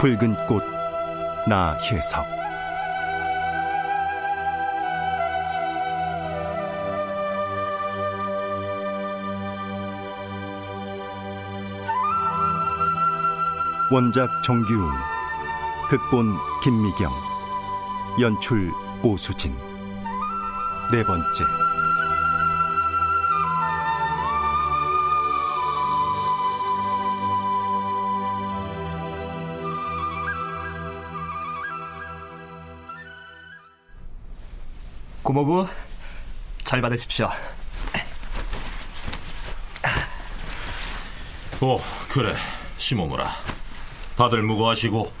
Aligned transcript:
붉은 0.00 0.34
꽃 0.46 0.62
나혜석. 1.46 2.24
원작 13.92 14.30
정규웅 14.42 14.88
극본 15.90 16.34
김미경 16.64 17.12
연출 18.22 18.72
오수진. 19.02 19.54
네 20.90 21.04
번째 21.04 21.44
고모부 35.30 35.64
잘 36.58 36.80
받으십시오. 36.80 37.28
오, 41.60 41.78
그래. 42.10 42.34
시모무라. 42.78 43.30
다들 44.16 44.42
무거하시고 44.42 45.12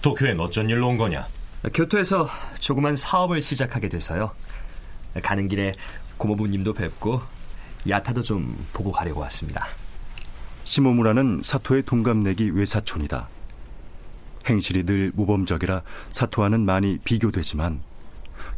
도쿄엔 0.00 0.40
어쩐 0.40 0.70
일로 0.70 0.88
온 0.88 0.96
거냐? 0.96 1.28
교토에서 1.74 2.30
조그만 2.60 2.96
사업을 2.96 3.42
시작하게 3.42 3.90
돼서요. 3.90 4.34
가는 5.22 5.48
길에 5.48 5.74
고모부님도 6.16 6.72
뵙고 6.72 7.20
야타도 7.86 8.22
좀 8.22 8.66
보고 8.72 8.90
가려고 8.90 9.20
왔습니다. 9.20 9.66
시모무라는 10.64 11.42
사토의 11.44 11.82
동갑내기 11.82 12.52
외사촌이다. 12.52 13.28
행실이 14.46 14.84
늘 14.84 15.12
모범적이라 15.14 15.82
사토와는 16.10 16.60
많이 16.64 16.96
비교되지만 17.04 17.89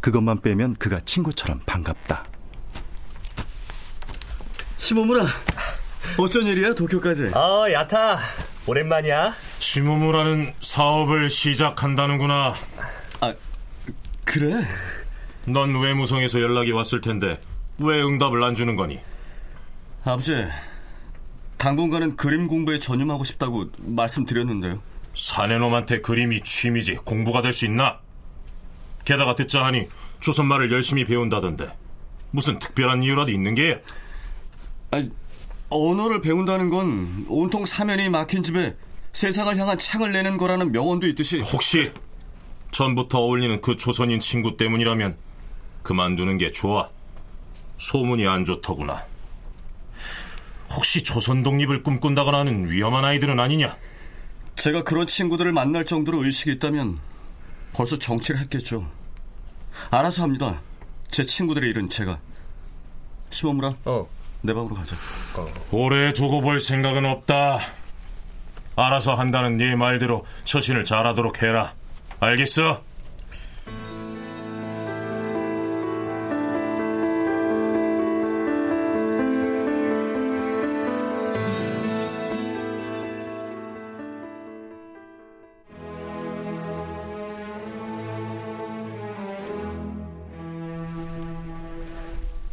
그것만 0.03 0.41
빼면 0.43 0.75
그가 0.77 1.01
친구처럼 1.01 1.61
반갑다. 1.65 2.25
시모무라, 4.77 5.25
어쩐 6.19 6.45
일이야 6.47 6.75
도쿄까지? 6.75 7.29
어, 7.35 7.67
야타 7.71 8.19
오랜만이야. 8.67 9.33
시모무라는 9.61 10.55
사업을 10.61 11.31
시작한다는구나. 11.31 12.55
아, 13.21 13.35
그래? 14.25 14.55
넌 15.47 15.81
외무성에서 15.81 16.41
연락이 16.41 16.73
왔을 16.73 17.01
텐데 17.01 17.41
왜 17.79 18.03
응답을 18.03 18.43
안 18.43 18.55
주는 18.57 18.75
거니? 18.75 18.99
아버지, 20.05 20.35
당분간은 21.59 22.17
그림 22.17 22.49
공부에 22.49 22.81
전념하고 22.81 23.23
싶다고 23.23 23.67
말씀드렸는데요. 23.79 24.83
사내놈한테 25.15 26.01
그림이 26.01 26.41
취미지 26.43 26.95
공부가 26.97 27.41
될 27.41 27.53
수 27.53 27.67
있나? 27.67 28.01
게다가 29.05 29.35
듣자 29.35 29.65
하니 29.65 29.87
조선말을 30.21 30.71
열심히 30.73 31.05
배운다던데 31.05 31.71
무슨 32.31 32.59
특별한 32.59 33.03
이유라도 33.03 33.31
있는 33.31 33.55
게? 33.55 33.83
아니, 34.91 35.11
언어를 35.69 36.21
배운다는 36.21 36.71
건 36.71 37.27
온통 37.29 37.65
사면이 37.65 38.09
막힌 38.09 38.43
집에 38.43 38.77
세상을 39.13 39.57
향한 39.57 39.79
창을 39.79 40.13
내는 40.13 40.37
거라는 40.37 40.73
명언도 40.73 41.07
있듯이 41.09 41.41
혹시 41.41 41.93
전부터 42.71 43.19
어울리는 43.19 43.61
그 43.61 43.77
조선인 43.77 44.21
친구 44.21 44.57
때문이라면 44.57 45.17
그만두는 45.83 46.39
게 46.39 46.51
좋아. 46.51 46.89
소문이 47.79 48.27
안 48.27 48.45
좋더구나. 48.45 49.05
혹시 50.71 51.03
조선 51.03 51.43
독립을 51.43 51.83
꿈꾼다거나 51.83 52.39
하는 52.39 52.71
위험한 52.71 53.05
아이들은 53.05 53.39
아니냐? 53.39 53.77
제가 54.55 54.85
그런 54.85 55.07
친구들을 55.07 55.53
만날 55.53 55.85
정도로 55.85 56.25
의식이 56.25 56.53
있다면 56.53 56.99
벌써 57.73 57.99
정치를 57.99 58.41
했겠죠. 58.41 58.87
알아서 59.91 60.23
합니다. 60.23 60.61
제 61.11 61.25
친구들의 61.25 61.69
일은 61.71 61.89
제가. 61.89 62.19
시모무라, 63.31 63.75
어. 63.85 64.07
내 64.43 64.53
방으로 64.53 64.75
가자. 64.75 64.95
오래 65.71 66.13
두고 66.13 66.41
볼 66.41 66.61
생각은 66.61 67.05
없다. 67.07 67.61
알아서 68.77 69.15
한다는 69.15 69.57
네 69.57 69.75
말대로 69.77 70.27
처신을 70.45 70.85
잘하도록 70.85 71.43
해라. 71.43 71.75
알겠어? 72.21 72.83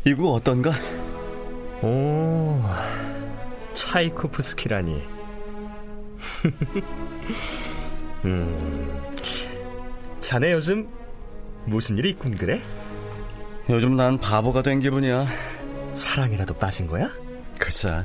이곡 0.10 0.34
어떤가? 0.36 0.72
오, 1.84 2.60
차이코프스키라니. 3.74 5.04
음, 8.26 9.02
자네 10.20 10.52
요즘 10.54 10.88
무슨 11.66 11.98
일이 11.98 12.10
있군 12.10 12.34
그래? 12.34 12.62
요즘 13.70 13.96
난 13.96 14.18
바보가 14.20 14.64
된 14.64 14.80
기분이야. 14.80 15.26
사랑이라도 15.94 16.54
빠진 16.56 16.88
거야? 16.88 17.10
글쎄, 17.60 18.04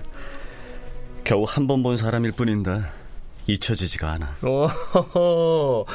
겨우 1.25 1.45
한 1.47 1.67
번 1.67 1.83
본 1.83 1.97
사람일 1.97 2.33
뿐인데 2.33 2.83
잊혀지지가 3.47 4.11
않아. 4.13 4.37
오, 4.43 5.87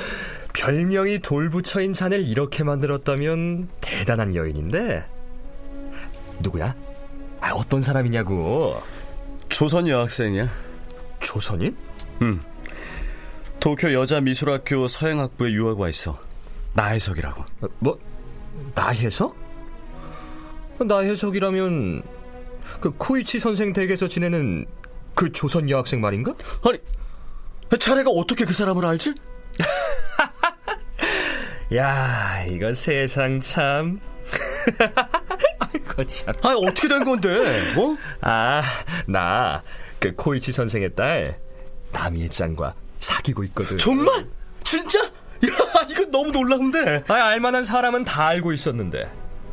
별명이 0.54 1.20
돌부처인 1.20 1.94
자네를 1.94 2.26
이렇게 2.28 2.64
만들었다면 2.64 3.70
대단한 3.80 4.36
여인인데. 4.36 5.06
누구야? 6.40 6.76
아, 7.42 7.52
어떤 7.52 7.82
사람이냐고. 7.82 8.82
조선 9.50 9.88
여학생이야. 9.88 10.50
조선인? 11.20 11.76
응. 12.22 12.40
도쿄 13.60 13.94
여자 13.94 14.22
미술학교 14.22 14.88
서양학부에 14.88 15.52
유학 15.52 15.80
와 15.80 15.90
있어. 15.90 16.20
나혜석이라고. 16.74 17.44
어, 17.62 17.68
뭐 17.80 18.00
나혜석? 18.76 19.36
나혜석이라면 20.80 22.04
그 22.80 22.92
코이치 22.92 23.40
선생 23.40 23.74
댁에서 23.74 24.08
지내는 24.08 24.66
그 25.14 25.32
조선 25.32 25.70
여학생 25.70 26.00
말인가? 26.00 26.34
아니, 26.66 26.78
자네가 27.78 28.10
어떻게 28.12 28.46
그 28.46 28.54
사람을 28.54 28.86
알지? 28.86 29.14
야, 31.76 32.46
이거 32.48 32.74
세상 32.74 33.42
참. 33.42 34.00
아이고 35.60 36.04
참. 36.06 36.34
아 36.44 36.50
어떻게 36.50 36.88
된 36.88 37.04
건데? 37.04 37.74
어? 37.78 37.98
아, 38.22 38.62
나 39.08 39.62
그 40.00 40.16
코이치 40.16 40.52
선생의 40.54 40.96
딸 40.96 41.38
짱과 42.32 42.74
사귀고 43.00 43.44
있거든. 43.46 43.78
정말? 43.78 44.26
진짜? 44.64 45.00
야, 45.04 45.08
이거 45.90 46.06
너무 46.06 46.32
놀라운데. 46.32 47.04
아, 47.08 47.14
알만한 47.14 47.64
사람은 47.64 48.04
다 48.04 48.28
알고 48.28 48.54
있었는데 48.54 49.12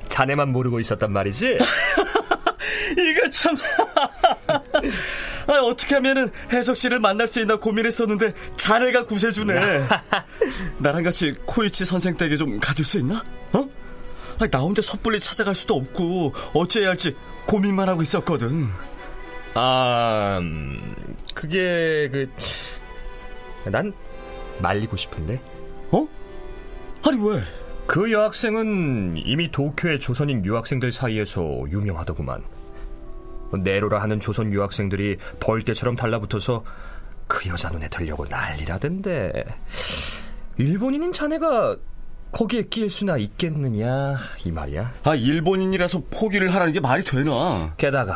자네만 0.08 0.50
모르고 0.50 0.80
있었단 0.80 1.12
말이지. 1.12 1.58
이거 2.98 3.30
참. 3.30 3.56
아, 5.48 5.52
어떻게 5.62 5.94
하면은 5.96 6.30
해석 6.52 6.76
씨를 6.76 6.98
만날 7.00 7.28
수 7.28 7.40
있나 7.40 7.56
고민했었는데 7.56 8.32
자네가 8.56 9.06
구세주네. 9.06 9.54
나랑 10.78 11.02
같이 11.04 11.34
코이치 11.46 11.84
선생 11.84 12.16
댁에 12.16 12.36
좀 12.36 12.58
가줄 12.60 12.84
수 12.84 12.98
있나? 12.98 13.22
어? 13.52 13.68
아, 14.38 14.46
나 14.46 14.58
혼자 14.58 14.82
섣불리 14.82 15.18
찾아갈 15.20 15.54
수도 15.54 15.74
없고 15.76 16.32
어찌해야 16.54 16.90
할지 16.90 17.16
고민만 17.46 17.88
하고 17.88 18.02
있었거든. 18.02 18.66
아, 19.54 20.38
음, 20.40 20.94
그게 21.34 22.08
그 22.10 22.28
난 23.70 23.92
말리고 24.60 24.96
싶은데. 24.96 25.40
어? 25.90 26.06
아니 27.06 27.28
왜? 27.28 27.42
그 27.86 28.10
여학생은 28.10 29.16
이미 29.16 29.50
도쿄의 29.50 30.00
조선인 30.00 30.44
유학생들 30.44 30.92
사이에서 30.92 31.64
유명하더구만. 31.70 32.42
네로라 33.62 34.00
하는 34.02 34.18
조선 34.18 34.52
유학생들이 34.52 35.18
벌떼처럼 35.38 35.94
달라붙어서 35.94 36.64
그 37.28 37.48
여자 37.48 37.68
눈에 37.70 37.88
들려고 37.88 38.24
난리라던데. 38.26 39.44
일본인인 40.58 41.12
자네가 41.12 41.76
거기에 42.36 42.64
끼일 42.64 42.90
수나 42.90 43.16
있겠느냐 43.16 44.18
이 44.44 44.50
말이야. 44.50 44.92
아 45.04 45.14
일본인이라서 45.14 46.02
포기를 46.10 46.52
하라는 46.52 46.74
게 46.74 46.80
말이 46.80 47.02
되나? 47.02 47.72
게다가 47.78 48.14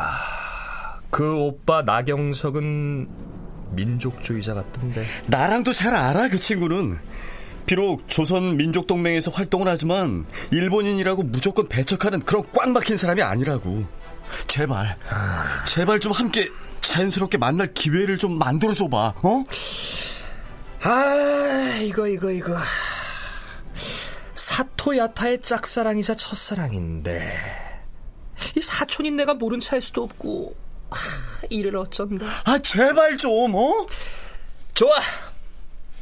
그 1.09 1.35
오빠 1.37 1.81
나경석은 1.81 3.09
민족주의자 3.71 4.53
같던데. 4.53 5.07
나랑도 5.25 5.73
잘 5.73 5.95
알아 5.95 6.27
그 6.27 6.39
친구는. 6.39 6.99
비록 7.65 8.07
조선 8.07 8.57
민족 8.57 8.85
동맹에서 8.85 9.31
활동을 9.31 9.67
하지만 9.67 10.27
일본인이라고 10.51 11.23
무조건 11.23 11.67
배척하는 11.67 12.19
그런 12.19 12.43
꽉 12.53 12.69
막힌 12.69 12.97
사람이 12.97 13.23
아니라고. 13.23 13.83
제발, 14.45 14.97
제발 15.65 15.99
좀 15.99 16.11
함께 16.11 16.47
자연스럽게 16.81 17.39
만날 17.39 17.73
기회를 17.73 18.19
좀 18.19 18.37
만들어 18.37 18.71
줘봐. 18.71 19.15
어? 19.23 19.43
아 20.83 21.79
이거 21.81 22.07
이거 22.07 22.29
이거 22.31 22.55
사 22.55 22.90
토야타의 24.81 25.43
짝사랑이자 25.43 26.15
첫사랑인데 26.15 27.37
이 28.57 28.61
사촌인 28.61 29.15
내가 29.15 29.35
모른 29.35 29.59
차일 29.59 29.79
수도 29.79 30.01
없고 30.01 30.55
아, 30.89 30.95
이를 31.51 31.77
어쩐다. 31.77 32.25
아 32.45 32.57
제발 32.57 33.15
좀 33.15 33.53
어? 33.53 33.85
좋아. 34.73 34.95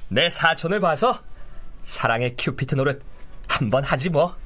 내 0.07 0.29
사촌을 0.29 0.79
봐서 0.79 1.21
사랑의 1.83 2.35
큐피트 2.37 2.75
노릇 2.75 3.01
한번 3.49 3.83
하지 3.83 4.09
뭐 4.09 4.37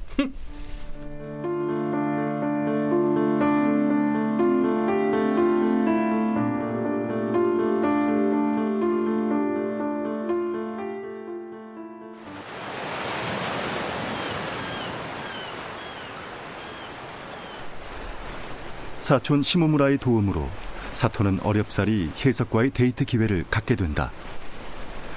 사촌 19.04 19.42
시모무라의 19.42 19.98
도움으로 19.98 20.48
사토는 20.92 21.40
어렵사리 21.42 22.08
해석과의 22.24 22.70
데이트 22.70 23.04
기회를 23.04 23.44
갖게 23.50 23.76
된다. 23.76 24.10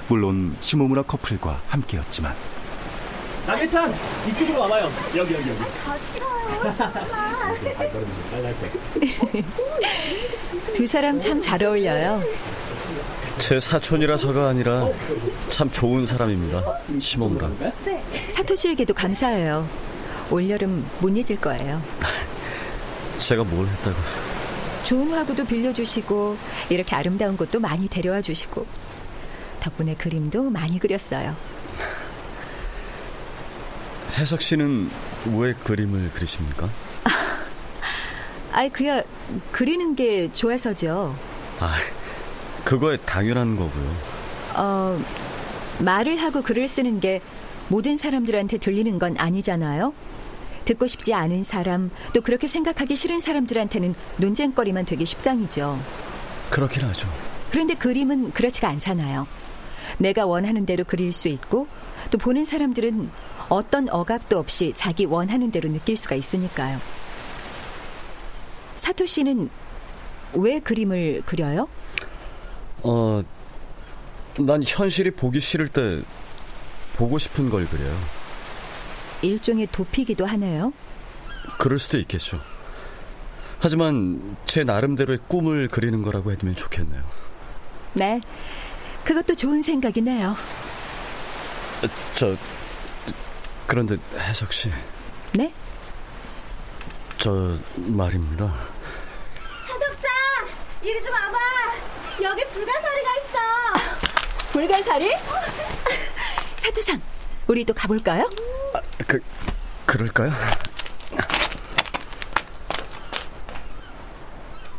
물론 0.08 0.54
시모무라 0.60 1.04
커플과 1.04 1.62
함께였지만 1.68 2.34
나게찬 3.46 3.94
이쪽으로 4.28 4.60
와봐요. 4.60 4.90
여기 5.16 5.32
여기 5.32 5.48
여기. 5.48 5.58
두 10.74 10.86
사람 10.86 11.18
참 11.18 11.40
잘 11.40 11.62
어울려요. 11.64 12.20
제 13.38 13.58
사촌이라서가 13.58 14.48
아니라 14.50 14.86
참 15.48 15.70
좋은 15.70 16.04
사람입니다. 16.04 16.62
시모무라. 17.00 17.50
사토 18.28 18.54
씨에게도 18.54 18.92
감사해요. 18.92 19.66
올여름 20.30 20.84
못 21.00 21.08
잊을 21.08 21.40
거예요. 21.40 21.80
제가 23.18 23.44
뭘 23.44 23.66
했다고? 23.66 23.96
좋은 24.84 25.12
화구도 25.12 25.44
빌려주시고 25.44 26.36
이렇게 26.70 26.96
아름다운 26.96 27.36
곳도 27.36 27.60
많이 27.60 27.88
데려와 27.88 28.22
주시고 28.22 28.64
덕분에 29.60 29.94
그림도 29.94 30.50
많이 30.50 30.78
그렸어요. 30.78 31.36
해석 34.16 34.40
씨는 34.40 34.90
왜 35.36 35.52
그림을 35.52 36.10
그리십니까? 36.14 36.68
아이 38.52 38.70
그야 38.70 39.02
그리는 39.52 39.94
게 39.94 40.32
좋아서죠. 40.32 41.14
아, 41.60 41.74
그거에 42.64 42.96
당연한 42.98 43.56
거고요. 43.56 43.96
어 44.54 45.00
말을 45.80 46.16
하고 46.16 46.42
글을 46.42 46.66
쓰는 46.66 46.98
게 47.00 47.20
모든 47.68 47.96
사람들한테 47.96 48.58
들리는 48.58 48.98
건 48.98 49.16
아니잖아요. 49.18 49.92
듣고 50.68 50.86
싶지 50.86 51.14
않은 51.14 51.42
사람, 51.42 51.90
또 52.12 52.20
그렇게 52.20 52.46
생각하기 52.46 52.94
싫은 52.94 53.20
사람들한테는 53.20 53.94
논쟁거리만 54.18 54.84
되기 54.84 55.06
십상이죠. 55.06 55.80
그렇긴 56.50 56.84
하죠. 56.84 57.08
그런데 57.50 57.74
그림은 57.74 58.32
그렇지가 58.32 58.68
않잖아요. 58.68 59.26
내가 59.96 60.26
원하는 60.26 60.66
대로 60.66 60.84
그릴 60.84 61.14
수 61.14 61.28
있고, 61.28 61.66
또 62.10 62.18
보는 62.18 62.44
사람들은 62.44 63.10
어떤 63.48 63.88
억압도 63.88 64.38
없이 64.38 64.74
자기 64.74 65.06
원하는 65.06 65.50
대로 65.50 65.70
느낄 65.70 65.96
수가 65.96 66.14
있으니까요. 66.14 66.78
사토 68.76 69.06
씨는 69.06 69.48
왜 70.34 70.60
그림을 70.60 71.22
그려요? 71.24 71.66
어, 72.82 73.22
난 74.38 74.62
현실이 74.62 75.12
보기 75.12 75.40
싫을 75.40 75.68
때 75.68 76.02
보고 76.94 77.18
싶은 77.18 77.48
걸 77.48 77.66
그려요. 77.66 78.17
일종의 79.22 79.68
도피기도 79.72 80.26
하네요. 80.26 80.72
그럴 81.58 81.78
수도 81.78 81.98
있겠죠. 81.98 82.40
하지만 83.60 84.36
제 84.46 84.62
나름대로의 84.64 85.18
꿈을 85.26 85.68
그리는 85.68 86.02
거라고 86.02 86.30
해두면 86.30 86.54
좋겠네요. 86.54 87.02
네, 87.94 88.20
그것도 89.04 89.34
좋은 89.34 89.60
생각이네요. 89.62 90.36
저 92.14 92.36
그런데 93.66 93.96
해석 94.18 94.52
씨, 94.52 94.70
네? 95.32 95.52
저 97.18 97.56
말입니다. 97.76 98.44
해석자 99.66 100.08
이리 100.82 101.02
좀 101.02 101.12
와봐 101.12 101.38
여기 102.22 102.44
불가사리가 102.46 103.10
있어 103.16 104.52
불가사리? 104.52 105.12
사토상, 106.56 107.00
우리도 107.48 107.74
가볼까요? 107.74 108.30
아, 108.78 109.04
그 109.06 109.20
그럴까요? 109.86 110.32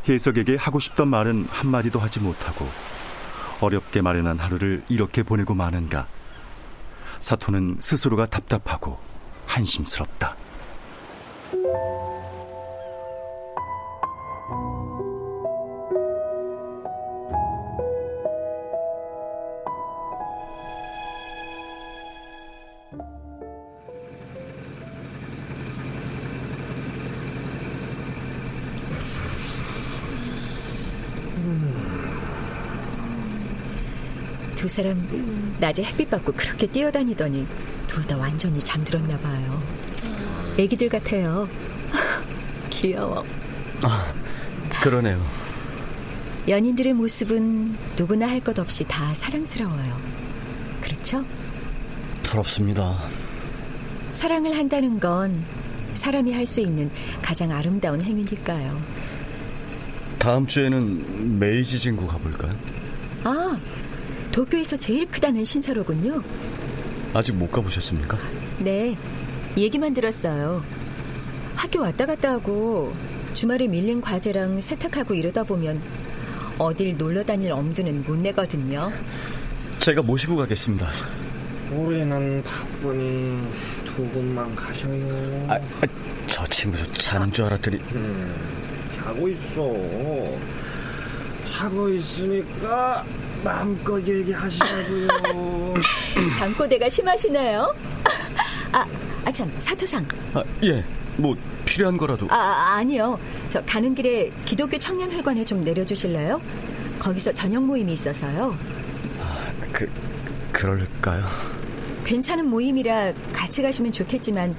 해석에게 0.07 0.55
하고 0.55 0.79
싶던 0.79 1.07
말은 1.07 1.47
한마디도 1.49 1.99
하지 1.99 2.19
못하고 2.19 2.67
어렵게 3.61 4.01
마련한 4.01 4.39
하루를 4.39 4.83
이렇게 4.89 5.23
보내고 5.23 5.53
마는가. 5.53 6.07
사토는 7.19 7.77
스스로가 7.81 8.25
답답하고 8.25 8.97
한심스럽다. 9.45 10.35
두 34.59 34.67
사람 34.67 35.55
낮에 35.61 35.81
햇빛 35.85 36.09
받고 36.09 36.33
그렇게 36.33 36.67
뛰어다니더니 36.67 37.47
둘 37.87 38.03
다 38.03 38.17
완전히 38.17 38.59
잠들었나 38.59 39.17
봐요. 39.19 39.63
애기들 40.57 40.89
같아요. 40.89 41.47
귀여워. 42.69 43.23
아, 43.85 44.13
그러네요. 44.81 45.17
연인들의 46.49 46.93
모습은 46.93 47.77
누구나 47.95 48.27
할 48.27 48.41
것 48.41 48.59
없이 48.59 48.83
다 48.85 49.13
사랑스러워요. 49.13 49.97
그렇죠? 50.81 51.23
부럽습니다. 52.23 52.97
사랑을 54.11 54.57
한다는 54.57 54.99
건 54.99 55.45
사람이 55.93 56.33
할 56.33 56.45
수 56.45 56.59
있는 56.59 56.91
가장 57.21 57.51
아름다운 57.51 58.01
행위니까요. 58.01 58.77
다음 60.17 60.45
주에는 60.45 61.39
메이지 61.39 61.79
진구 61.79 62.07
가볼까요? 62.07 62.53
아, 63.23 63.57
도쿄에서 64.39 64.77
제일 64.77 65.05
크다는 65.05 65.43
신사로군요. 65.43 66.23
아직 67.13 67.33
못 67.33 67.51
가보셨습니까? 67.51 68.17
네, 68.59 68.95
얘기만 69.57 69.93
들었어요. 69.93 70.63
학교 71.57 71.81
왔다 71.81 72.05
갔다 72.05 72.31
하고 72.31 72.93
주말에 73.33 73.67
밀린 73.67 73.99
과제랑 73.99 74.61
세탁하고 74.61 75.13
이러다 75.13 75.43
보면 75.43 75.81
어딜 76.57 76.95
놀러 76.95 77.21
다닐 77.25 77.51
엄두는 77.51 78.05
못 78.07 78.15
내거든요. 78.15 78.89
제가 79.77 80.03
모시고 80.03 80.37
가겠습니다. 80.37 80.87
우리는 81.71 82.41
바쁘니 82.41 83.45
두 83.83 84.07
분만 84.07 84.55
가셔요. 84.55 85.47
아, 85.49 85.55
아, 85.55 85.87
저 86.27 86.47
친구 86.47 86.77
저 86.77 86.85
자는 86.93 87.29
줄 87.33 87.43
알았더니 87.43 87.75
음, 87.91 88.33
자고 88.95 89.27
있어. 89.27 90.39
자고 91.51 91.89
있으니까 91.89 93.03
마음껏 93.43 94.05
얘기하시라고요. 94.05 95.07
잠꼬대가 96.35 96.89
심하시네요. 96.89 97.75
아, 98.71 98.85
아 99.25 99.31
참, 99.31 99.51
사토상. 99.57 100.05
아, 100.33 100.43
예, 100.63 100.83
뭐 101.17 101.35
필요한 101.65 101.97
거라도. 101.97 102.27
아, 102.29 102.75
아니요. 102.77 103.19
저 103.47 103.63
가는 103.63 103.93
길에 103.95 104.31
기독교 104.45 104.77
청년회관에 104.77 105.45
좀 105.45 105.61
내려주실래요? 105.61 106.41
거기서 106.99 107.33
저녁 107.33 107.63
모임이 107.63 107.93
있어서요. 107.93 108.57
아, 109.19 109.51
그 109.71 109.89
그럴까요? 110.51 111.23
괜찮은 112.03 112.47
모임이라 112.47 113.13
같이 113.31 113.61
가시면 113.61 113.91
좋겠지만 113.91 114.55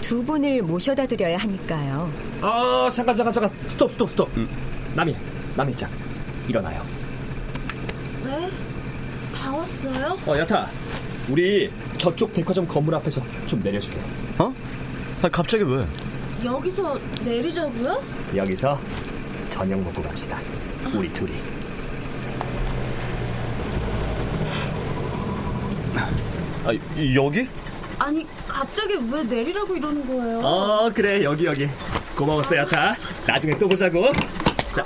두 0.00 0.24
분을 0.24 0.62
모셔다 0.62 1.06
드려야 1.06 1.36
하니까요. 1.36 2.10
아, 2.40 2.88
잠깐 2.90 3.14
잠깐 3.14 3.32
잠깐. 3.32 3.52
스톱 3.66 3.92
스톱 3.92 4.10
스톱. 4.10 4.36
음. 4.36 4.48
남이 4.94 5.14
남이 5.54 5.76
짱 5.76 5.90
일어나요. 6.48 6.97
네? 9.58 9.92
다 9.92 9.98
왔어요? 9.98 10.18
어, 10.26 10.38
야타. 10.38 10.68
우리 11.28 11.70
저쪽 11.98 12.32
백화점 12.32 12.66
건물 12.66 12.94
앞에서 12.94 13.20
좀 13.46 13.60
내려주게. 13.60 13.98
어? 14.38 14.54
아, 15.22 15.28
갑자기 15.28 15.64
왜? 15.64 15.86
여기서 16.44 16.98
내리자고요? 17.24 18.02
여기서 18.36 18.78
저녁 19.50 19.80
먹고 19.80 20.02
갑시다. 20.02 20.38
우리 20.94 21.12
둘이. 21.12 21.32
아, 26.64 26.72
여기? 27.14 27.48
아니 27.98 28.26
갑자기 28.46 28.94
왜 29.10 29.22
내리라고 29.24 29.74
이러는 29.76 30.06
거예요? 30.06 30.40
어, 30.40 30.90
그래 30.94 31.24
여기 31.24 31.46
여기. 31.46 31.68
고마웠어 32.16 32.56
야타. 32.56 32.94
나중에 33.26 33.56
또 33.58 33.68
보자고. 33.68 34.12
자, 34.72 34.82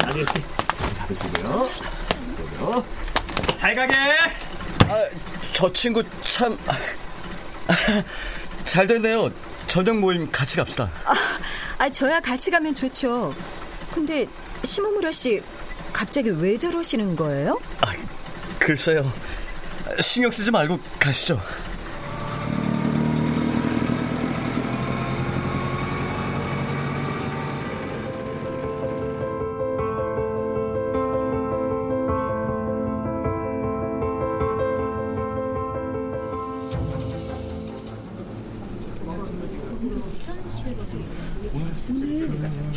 나중에 0.00 0.24
씨, 0.26 0.34
잘 0.74 0.94
잡으시고요. 0.94 1.68
저기요. 2.36 2.84
잘 3.56 3.74
가게. 3.74 3.94
아, 3.94 5.08
저 5.52 5.72
친구 5.72 6.02
참. 6.20 6.56
잘 8.64 8.86
됐네요. 8.86 9.30
저녁 9.66 9.98
모임 9.98 10.30
같이 10.30 10.56
갑시다. 10.56 10.90
아, 11.04 11.14
아, 11.78 11.88
저야 11.90 12.20
같이 12.20 12.50
가면 12.50 12.74
좋죠. 12.74 13.34
근데 13.92 14.26
시모무라 14.62 15.10
씨 15.10 15.42
갑자기 15.92 16.30
왜 16.30 16.56
저러시는 16.58 17.16
거예요? 17.16 17.58
아, 17.80 17.92
글쎄요. 18.58 19.10
신경 20.00 20.30
쓰지 20.30 20.50
말고 20.50 20.78
가시죠. 20.98 21.40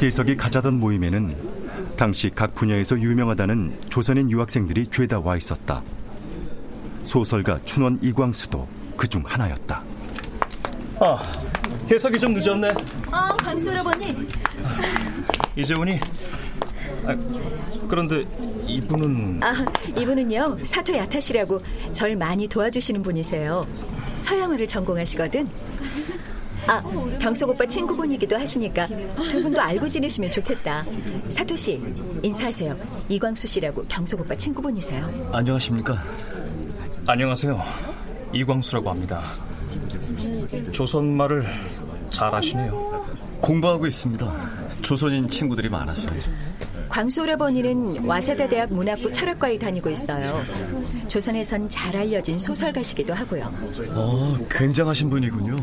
혜석이 0.02 0.38
가자던 0.38 0.80
모임에는 0.80 1.36
당시 1.98 2.30
각 2.34 2.54
분야에서 2.56 3.00
유명하다는 3.00 3.74
조선인 3.90 4.30
유학생들이 4.32 4.88
죄다 4.88 5.20
와 5.20 5.36
있었다. 5.38 5.82
소설가 7.04 7.60
춘원 7.64 8.00
이광수도 8.02 8.68
그 8.96 9.08
중 9.08 9.24
하나였다. 9.26 9.82
아, 11.00 11.22
해석이 11.90 12.20
좀 12.20 12.34
늦었네. 12.34 12.70
아, 13.12 13.36
강수 13.38 13.70
할아버니. 13.72 14.28
이제 15.56 15.74
오니? 15.74 15.98
아, 17.06 17.16
그런데 17.88 18.26
이분은 18.68 19.40
아, 19.42 19.66
이분은요 19.98 20.58
사토 20.64 20.94
야타시라고 20.96 21.60
절 21.92 22.16
많이 22.16 22.48
도와주시는 22.48 23.02
분이세요. 23.02 23.66
서양어를 24.18 24.68
전공하시거든. 24.68 25.50
아, 26.70 26.84
경석 27.18 27.50
오빠 27.50 27.66
친구분이기도 27.66 28.38
하시니까 28.38 28.88
두 29.32 29.42
분도 29.42 29.60
알고 29.60 29.90
지내시면 29.90 30.30
좋겠다. 30.30 30.84
사토 31.30 31.56
씨, 31.56 31.82
인사하세요. 32.22 32.78
이광수 33.10 33.48
씨라고 33.48 33.84
경석 33.88 34.20
오빠 34.22 34.36
친구분이세요. 34.36 35.32
안녕하십니까? 35.34 35.98
안녕하세요. 37.08 37.60
이광수라고 38.34 38.88
합니다. 38.92 39.24
조선말을 40.72 41.48
잘 42.12 42.36
아시네요. 42.36 43.04
공부하고 43.42 43.88
있습니다. 43.88 44.32
조선인 44.84 45.28
친구들이 45.28 45.70
많아서요. 45.70 46.20
광수 46.88 47.22
오라버니는 47.24 48.06
와세다 48.06 48.48
대학 48.48 48.72
문학부 48.72 49.12
철학과에 49.12 49.58
다니고 49.58 49.90
있어요. 49.90 50.42
조선에선 51.08 51.70
잘 51.70 51.96
알려진 51.96 52.38
소설가시기도 52.38 53.14
하고요. 53.14 53.52
어, 53.92 54.38
굉장하신 54.52 55.10
분이군요. 55.10 55.56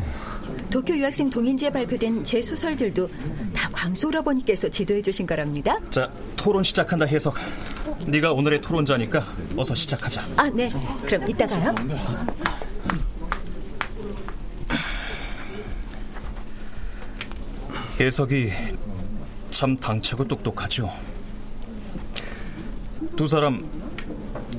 도쿄 0.69 0.97
유학생 0.97 1.29
동인지에 1.29 1.69
발표된 1.71 2.23
제 2.23 2.41
소설들도 2.41 3.09
다 3.53 3.69
광수 3.71 4.07
오라버니께서 4.07 4.69
지도해 4.69 5.01
주신 5.01 5.25
거랍니다. 5.25 5.77
자, 5.89 6.11
토론 6.35 6.63
시작한다 6.63 7.05
해석. 7.05 7.35
네가 8.05 8.33
오늘의 8.33 8.61
토론자니까 8.61 9.23
어서 9.55 9.73
시작하자. 9.73 10.23
아, 10.35 10.49
네. 10.49 10.67
그럼 11.05 11.29
이따가요. 11.29 11.73
해석이 17.99 18.51
참 19.49 19.75
당차고 19.77 20.27
똑똑하죠. 20.27 20.91
두 23.15 23.27
사람 23.27 23.67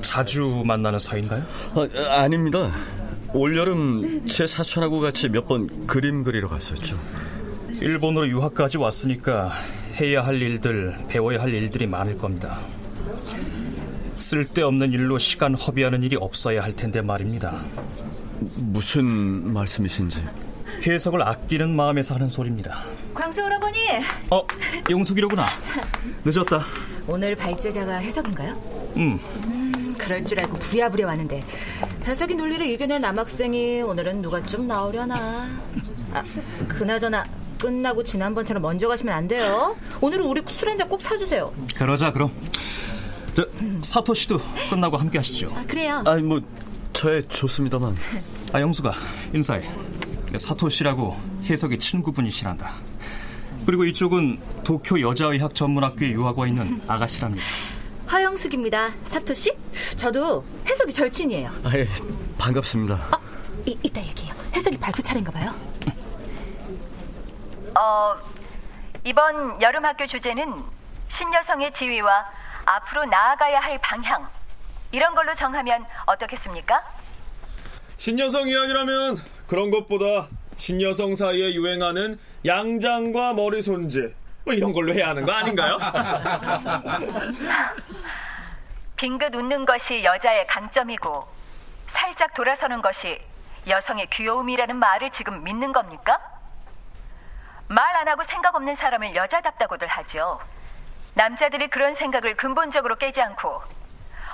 자주 0.01 0.61
만나는 0.65 0.99
사이인가요? 0.99 1.43
아, 1.75 2.21
아닙니다. 2.21 2.71
올여름 3.33 4.25
제 4.27 4.47
사촌하고 4.47 4.99
같이 4.99 5.29
몇 5.29 5.47
번 5.47 5.87
그림 5.87 6.23
그리러 6.23 6.47
갔었죠. 6.47 6.97
일본으로 7.81 8.27
유학까지 8.27 8.77
왔으니까 8.77 9.51
해야 9.99 10.21
할 10.21 10.41
일들, 10.41 10.95
배워야 11.07 11.41
할 11.41 11.53
일들이 11.53 11.87
많을 11.87 12.15
겁니다. 12.15 12.59
쓸데없는 14.17 14.91
일로 14.91 15.17
시간 15.17 15.55
허비하는 15.55 16.03
일이 16.03 16.15
없어야 16.17 16.61
할 16.61 16.73
텐데 16.73 17.01
말입니다. 17.01 17.55
무슨 18.57 19.05
말씀이신지. 19.53 20.23
해석을 20.85 21.21
아끼는 21.23 21.75
마음에서 21.75 22.15
하는 22.15 22.29
소리입니다. 22.29 22.79
광수 23.13 23.43
오라버니. 23.43 23.77
어, 24.29 24.45
용숙이로구나. 24.89 25.45
늦었다. 26.23 26.63
오늘 27.07 27.35
발제자가 27.35 27.95
해석인가요? 27.97 28.53
음. 28.97 29.19
음, 29.45 29.58
그럴 30.09 30.25
줄 30.25 30.39
알고 30.39 30.57
부랴부랴 30.57 31.05
왔는데 31.05 31.43
해석이 32.03 32.33
논리를 32.33 32.65
이겨낼 32.65 32.99
남학생이 32.99 33.83
오늘은 33.83 34.23
누가 34.23 34.41
좀 34.41 34.67
나오려나. 34.67 35.47
아, 36.11 36.23
그나저나 36.67 37.23
끝나고 37.59 38.01
지난번처럼 38.03 38.63
먼저 38.63 38.87
가시면 38.87 39.13
안 39.13 39.27
돼요. 39.27 39.75
오늘은 40.01 40.25
우리 40.25 40.41
술 40.49 40.67
한 40.67 40.77
잔 40.79 40.89
꼭 40.89 40.99
사주세요. 41.03 41.53
그러자 41.75 42.11
그럼. 42.11 42.31
저 43.35 43.45
사토 43.83 44.15
씨도 44.15 44.39
끝나고 44.71 44.97
함께 44.97 45.19
하시죠. 45.19 45.53
아, 45.55 45.63
그래요. 45.67 46.03
아니 46.07 46.23
뭐 46.23 46.41
저의 46.91 47.21
좋습니다만. 47.27 47.95
아 48.51 48.61
영수가 48.61 48.91
인사해. 49.35 49.61
사토 50.35 50.69
씨라고 50.69 51.15
해석이 51.47 51.77
친구분이시란다. 51.77 52.73
그리고 53.67 53.85
이쪽은 53.85 54.39
도쿄 54.63 54.99
여자의학 55.01 55.53
전문학교에 55.53 56.09
유학와 56.09 56.47
있는 56.47 56.81
아가씨랍니다. 56.87 57.45
하영숙입니다. 58.39 58.91
사토 59.03 59.33
씨. 59.33 59.51
저도 59.97 60.43
해석이 60.65 60.93
절친이에요. 60.93 61.49
아, 61.65 61.71
예, 61.75 61.87
반갑습니다. 62.37 62.95
아, 62.95 63.19
이, 63.65 63.77
이따 63.83 64.01
얘기해요. 64.01 64.33
해석이 64.55 64.77
발표 64.77 65.01
차례인가 65.01 65.31
봐요. 65.31 65.51
어, 67.75 68.15
이번 69.03 69.61
여름 69.61 69.85
학교 69.85 70.07
주제는 70.07 70.53
신여성의 71.09 71.73
지위와 71.73 72.25
앞으로 72.65 73.05
나아가야 73.05 73.59
할 73.59 73.79
방향 73.81 74.27
이런 74.91 75.13
걸로 75.15 75.33
정하면 75.35 75.85
어떻겠습니까? 76.05 76.83
신여성 77.97 78.47
이야기라면 78.47 79.17
그런 79.47 79.71
것보다 79.71 80.27
신여성 80.55 81.15
사이에 81.15 81.53
유행하는 81.53 82.19
양장과 82.45 83.33
머리 83.33 83.61
손질 83.61 84.15
뭐 84.45 84.53
이런 84.53 84.73
걸로 84.73 84.93
해야 84.93 85.09
하는 85.09 85.25
거 85.25 85.31
아닌가요? 85.31 85.77
빙긋 88.99 89.33
웃는 89.33 89.65
것이 89.65 90.03
여자의 90.03 90.45
강점이고 90.47 91.25
살짝 91.87 92.33
돌아서는 92.33 92.81
것이 92.81 93.17
여성의 93.65 94.09
귀여움이라는 94.09 94.75
말을 94.75 95.11
지금 95.11 95.41
믿는 95.41 95.71
겁니까? 95.71 96.19
말 97.69 97.95
안 97.95 98.07
하고 98.09 98.23
생각 98.23 98.55
없는 98.55 98.75
사람을 98.75 99.15
여자답다고들 99.15 99.87
하죠. 99.87 100.39
남자들이 101.13 101.69
그런 101.69 101.95
생각을 101.95 102.35
근본적으로 102.35 102.97
깨지 102.97 103.21
않고 103.21 103.61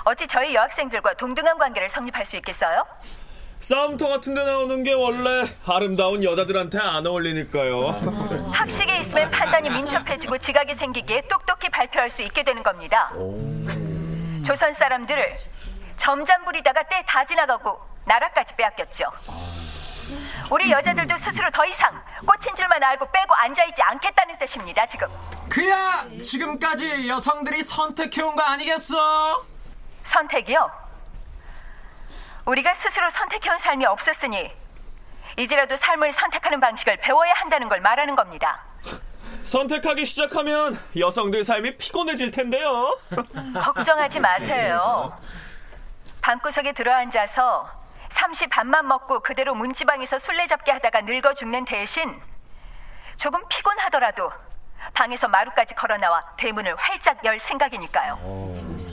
어찌 0.04 0.26
저희 0.26 0.52
여학생들과 0.54 1.14
동등한 1.14 1.58
관계를 1.58 1.88
성립할 1.88 2.26
수 2.26 2.34
있겠어요? 2.36 2.84
싸움터 3.60 4.08
같은 4.08 4.34
데 4.34 4.44
나오는 4.44 4.82
게 4.82 4.92
원래 4.94 5.44
아름다운 5.66 6.24
여자들한테 6.24 6.78
안 6.80 7.06
어울리니까요. 7.06 7.86
학식에 8.52 8.98
있으면 8.98 9.30
판단이 9.30 9.70
민첩해지고 9.70 10.38
지각이 10.38 10.74
생기기에 10.74 11.22
똑똑히 11.28 11.68
발표할 11.68 12.10
수 12.10 12.22
있게 12.22 12.42
되는 12.42 12.62
겁니다. 12.64 13.12
조선 14.46 14.72
사람들을 14.74 15.34
점잠 15.96 16.44
부리다가 16.44 16.82
때 16.84 17.02
다 17.06 17.24
지나가고 17.24 17.80
나라까지 18.04 18.54
빼앗겼죠. 18.54 19.04
우리 20.50 20.70
여자들도 20.70 21.16
스스로 21.18 21.50
더 21.50 21.64
이상 21.64 22.00
꽂힌 22.24 22.54
줄만 22.54 22.82
알고 22.82 23.10
빼고 23.10 23.34
앉아있지 23.34 23.82
않겠다는 23.82 24.38
뜻입니다, 24.38 24.86
지금. 24.86 25.08
그야 25.48 26.04
지금까지 26.22 27.08
여성들이 27.08 27.62
선택해온 27.64 28.36
거 28.36 28.42
아니겠어? 28.42 29.44
선택이요? 30.04 30.70
우리가 32.44 32.74
스스로 32.74 33.10
선택해온 33.10 33.58
삶이 33.58 33.84
없었으니 33.86 34.54
이제라도 35.36 35.76
삶을 35.76 36.12
선택하는 36.12 36.60
방식을 36.60 36.98
배워야 36.98 37.32
한다는 37.34 37.68
걸 37.68 37.80
말하는 37.80 38.14
겁니다. 38.14 38.62
선택하기 39.46 40.04
시작하면 40.04 40.74
여성들 40.98 41.44
삶이 41.44 41.76
피곤해질 41.76 42.32
텐데요. 42.32 42.98
걱정하지 43.54 44.18
마세요. 44.18 45.16
방구석에 46.20 46.72
들어앉아서 46.72 47.70
삼시 48.10 48.48
밥만 48.48 48.88
먹고 48.88 49.20
그대로 49.20 49.54
문지방에서 49.54 50.18
술래잡기 50.18 50.70
하다가 50.72 51.02
늙어 51.02 51.34
죽는 51.34 51.64
대신 51.64 52.20
조금 53.16 53.46
피곤하더라도 53.48 54.32
방에서 54.94 55.28
마루까지 55.28 55.74
걸어 55.74 55.96
나와 55.96 56.20
대문을 56.36 56.74
활짝 56.76 57.24
열 57.24 57.38
생각이니까요. 57.38 58.18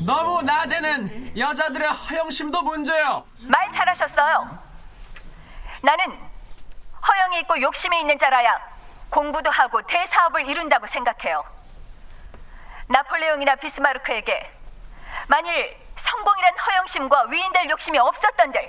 너무 0.06 0.44
나대는 0.44 1.38
여자들의 1.38 1.88
허영심도 1.90 2.62
문제요. 2.62 3.26
말 3.48 3.72
잘하셨어요. 3.74 4.60
나는 5.82 6.06
허영이 7.08 7.40
있고 7.42 7.60
욕심이 7.60 8.00
있는 8.00 8.18
자라야 8.20 8.73
공부도 9.14 9.52
하고 9.52 9.80
대사업을 9.84 10.50
이룬다고 10.50 10.88
생각해요. 10.88 11.44
나폴레옹이나 12.88 13.56
비스마르크에게 13.58 14.52
만일 15.28 15.78
성공이란 15.98 16.54
허영심과 16.58 17.26
위인될 17.30 17.70
욕심이 17.70 17.98
없었던들 18.00 18.60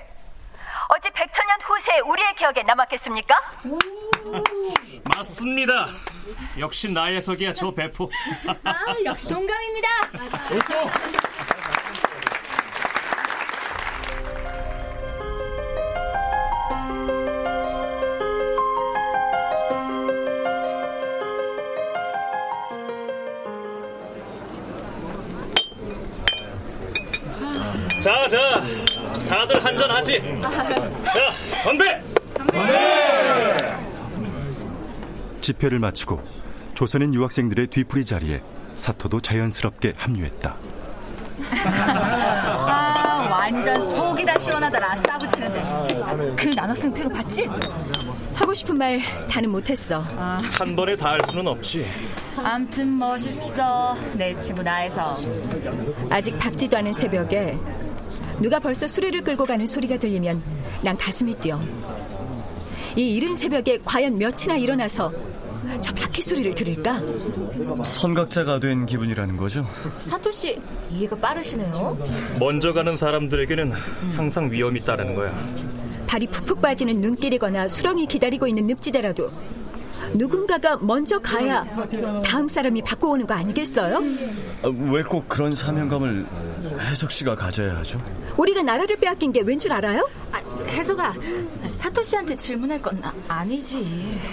어찌 0.89 1.11
백천년 1.11 1.61
후세에 1.63 2.01
우리의 2.01 2.35
기억에 2.37 2.63
남았겠습니까? 2.63 3.35
맞습니다. 5.17 5.87
역시 6.59 6.93
나의 6.93 7.23
석이야 7.23 7.55
저 7.55 7.71
배포. 7.73 8.11
아, 8.65 8.75
역시 9.05 9.27
동감입니다. 9.29 9.89
자, 10.69 11.54
다들 29.29 29.65
한잔 29.65 29.91
하시. 29.91 30.21
자, 30.43 31.31
건배! 31.65 32.01
집회를 35.41 35.79
마치고 35.79 36.21
조선인 36.75 37.15
유학생들의 37.15 37.67
뒤풀이 37.69 38.05
자리에 38.05 38.43
사토도 38.75 39.21
자연스럽게 39.21 39.95
합류했다. 39.97 40.57
아, 41.67 43.29
완전 43.31 43.83
속이 43.89 44.25
다 44.25 44.39
시원하더라. 44.39 44.97
싸붙이는데. 44.97 46.35
그 46.37 46.49
남학생 46.55 46.93
표정 46.93 47.13
봤지? 47.13 47.49
하고 48.35 48.55
싶은 48.55 48.77
말 48.79 49.01
다는 49.31 49.51
못했어. 49.51 50.01
한 50.01 50.75
번에 50.75 50.97
다 50.97 51.11
할 51.11 51.21
수는 51.29 51.47
없지. 51.47 51.87
암튼 52.37 52.99
멋있어. 52.99 53.97
내 54.15 54.37
친구 54.39 54.63
나에서. 54.63 55.17
아직 56.11 56.37
밝지도 56.39 56.77
않은 56.79 56.93
새벽에 56.93 57.57
누가 58.41 58.59
벌써 58.59 58.87
수레를 58.87 59.23
끌고 59.23 59.45
가는 59.47 59.67
소리가 59.67 59.99
들리면 59.99 60.43
난 60.83 60.97
가슴이 60.97 61.35
뛰어. 61.37 61.61
이 62.97 63.15
이른 63.15 63.35
새벽에 63.35 63.79
과연 63.85 64.19
몇이나 64.19 64.57
일어나서 64.57 65.13
저 65.81 65.93
바퀴 65.95 66.23
소리를 66.23 66.55
들을까? 66.55 67.01
선각자가 67.83 68.61
된 68.61 68.87
기분이라는 68.87 69.37
거죠? 69.37 69.67
사토 69.99 70.31
씨 70.31 70.61
이해가 70.91 71.17
빠르시네요. 71.17 71.99
먼저 72.39 72.73
가는 72.73 72.97
사람들에게는 72.97 73.73
항상 74.17 74.51
위험이 74.51 74.81
따르는 74.81 75.15
거야. 75.15 75.35
발이 76.07 76.27
푹푹 76.29 76.61
빠지는 76.61 77.01
눈길이거나 77.01 77.67
수렁이 77.67 78.07
기다리고 78.07 78.47
있는 78.47 78.67
늪지대라도 78.67 79.31
누군가가 80.15 80.77
먼저 80.81 81.19
가야 81.19 81.67
다음 82.25 82.47
사람이 82.49 82.83
바꿔오는 82.83 83.27
거 83.27 83.35
아니겠어요? 83.35 84.01
왜꼭 84.91 85.29
그런 85.29 85.55
사명감을 85.55 86.27
해석 86.81 87.11
씨가 87.11 87.35
가져야 87.35 87.77
하죠? 87.79 88.01
우리가 88.37 88.63
나라를 88.63 88.97
빼앗긴 88.97 89.33
게 89.33 89.41
왠 89.43 89.59
줄 89.59 89.73
알아요? 89.73 90.09
아, 90.33 90.41
혜서가 90.67 91.15
사토 91.69 92.03
씨한테 92.03 92.37
질문할 92.37 92.81
건 92.81 93.01
아, 93.29 93.45
니지 93.45 93.87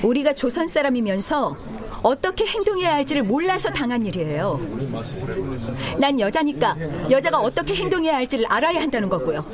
우리가 0.04 0.34
조선 0.34 0.68
사람이면서 0.68 1.56
어떻게 2.04 2.46
행동해야 2.46 2.94
할지를 2.96 3.24
몰라서 3.24 3.70
당한 3.70 4.04
일이에요. 4.06 4.60
난 6.00 6.20
여자니까 6.20 6.76
여자가 7.12 7.40
어떻게 7.40 7.76
행동해야 7.76 8.16
할지를 8.16 8.46
알아야 8.48 8.82
한다는 8.82 9.08
거고요. 9.10 9.46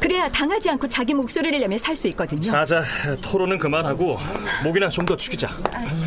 그래야 0.00 0.28
당하지 0.30 0.70
않고 0.70 0.88
자기 0.88 1.12
목소리를 1.14 1.58
내며 1.60 1.76
살 1.78 1.94
수 1.94 2.08
있거든요. 2.08 2.40
자자, 2.40 2.82
토론은 3.22 3.58
그만하고 3.58 4.18
목이나 4.64 4.88
좀더 4.88 5.16
축이자. 5.16 5.48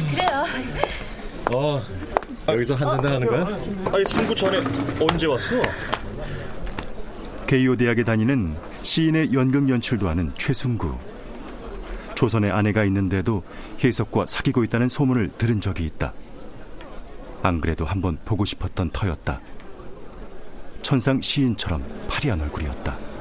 그래요. 0.10 0.46
어, 1.54 1.82
여기서 2.48 2.74
한잔 2.76 3.14
하는 3.14 3.28
거야? 3.28 3.46
아니 3.94 4.04
승부 4.06 4.34
전에 4.34 4.60
언제 5.00 5.28
왔어? 5.28 5.56
개요 7.46 7.76
대학에 7.76 8.04
다니는 8.04 8.56
시인의 8.82 9.34
연극 9.34 9.70
연출도 9.70 10.10
하는 10.10 10.32
최순구. 10.36 10.98
조선에 12.16 12.50
아내가 12.50 12.84
있는데도 12.86 13.44
혜석과 13.84 14.26
사귀고 14.28 14.64
있다는 14.64 14.90
소문을 14.90 15.32
들은 15.38 15.62
적이 15.62 15.86
있다. 15.86 16.14
안 17.44 17.60
그래도 17.62 17.86
한번 17.86 18.18
보고 18.26 18.46
싶었던 18.46 18.90
터였다. 18.92 19.40
천상 20.82 21.22
시인처럼 21.22 21.84
파리한 22.08 22.42
얼굴이었다. 22.42 23.13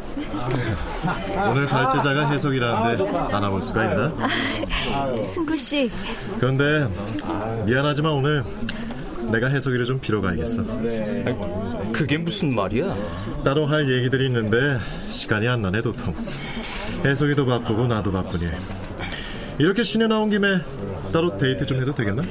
오늘 1.50 1.66
발제자가 1.66 2.30
해석이라는데 2.30 3.34
안아볼 3.34 3.62
수가 3.62 3.84
있나? 3.84 4.12
승구 5.22 5.56
씨, 5.56 5.90
그런데 6.38 6.88
미안하지만 7.64 8.12
오늘 8.12 8.42
내가 9.30 9.46
해석이를 9.48 9.84
좀 9.84 10.00
빌어 10.00 10.20
가야겠어. 10.20 10.62
그게 11.92 12.18
무슨 12.18 12.54
말이야? 12.54 12.94
따로 13.44 13.66
할 13.66 13.88
얘기들이 13.90 14.26
있는데 14.26 14.78
시간이 15.08 15.48
안 15.48 15.62
나네 15.62 15.82
도통. 15.82 16.14
해석이도 17.04 17.46
바쁘고 17.46 17.86
나도 17.86 18.12
바쁘니. 18.12 18.46
이렇게 19.58 19.82
신에 19.82 20.06
나온 20.06 20.30
김에 20.30 20.58
따로 21.12 21.36
데이트 21.36 21.66
좀 21.66 21.80
해도 21.80 21.94
되겠나? 21.94 22.22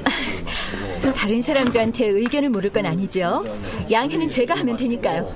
다른 1.16 1.42
사람들한테 1.42 2.08
의견을 2.08 2.50
물을 2.50 2.70
건 2.72 2.86
아니죠. 2.86 3.44
양해는 3.90 4.30
제가 4.30 4.56
하면 4.56 4.76
되니까요. 4.76 5.34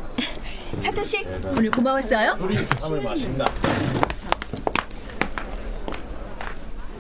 사토 0.86 1.04
씨, 1.04 1.26
오늘 1.50 1.72
고마웠어요. 1.72 2.38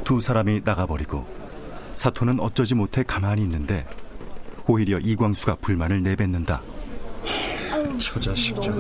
두 0.04 0.20
사람이 0.20 0.62
나가버리고 0.64 1.24
사토는 1.94 2.40
어쩌지 2.40 2.74
못해 2.74 3.04
가만히 3.04 3.44
있는데 3.44 3.86
오히려 4.66 4.98
이광수가 4.98 5.58
불만을 5.62 6.02
내뱉는다. 6.02 6.64
처자식 8.00 8.60
저 8.60 8.74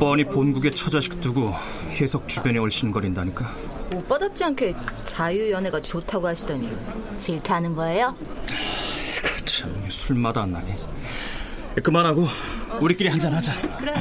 뻔히 0.00 0.24
본국의 0.24 0.72
처자식 0.72 1.20
두고 1.20 1.54
해석 1.90 2.28
주변에 2.28 2.58
얼씬거린다니까 2.58 3.48
오빠답지 3.92 4.42
않게 4.42 4.74
자유연애가 5.04 5.80
좋다고 5.80 6.26
하시더니 6.26 6.76
질투하는 7.16 7.74
거예요? 7.76 8.16
참 9.44 9.72
술마다 9.88 10.42
안 10.42 10.50
나게. 10.52 10.74
그만하고 11.82 12.26
우리끼리 12.80 13.08
한잔 13.08 13.32
하자. 13.34 13.52
그래. 13.78 13.92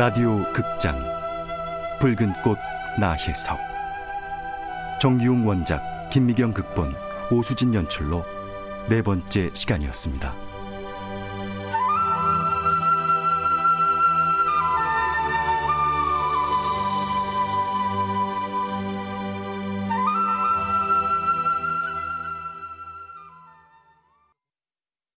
라디오 0.00 0.42
극장 0.54 0.98
붉은 1.98 2.32
꽃 2.42 2.56
나혜석 2.98 3.58
정기용 4.98 5.46
원작 5.46 6.08
김미경 6.08 6.54
극본 6.54 6.94
오수진 7.30 7.74
연출로 7.74 8.24
네 8.88 9.02
번째 9.02 9.50
시간이었습니다. 9.52 10.49